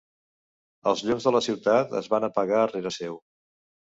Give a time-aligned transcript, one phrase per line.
[0.91, 3.21] Els llums de la ciutat es van apagar rere seu.